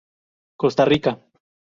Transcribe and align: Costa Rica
Costa 0.57 0.81
Rica 0.83 1.13